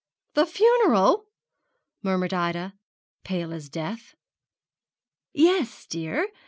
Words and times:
'The 0.33 0.47
funeral!' 0.47 1.27
murmured 2.01 2.33
Ida, 2.33 2.73
pale 3.23 3.53
as 3.53 3.69
death. 3.69 4.15
'Yes, 5.31 5.85
dear. 5.85 6.27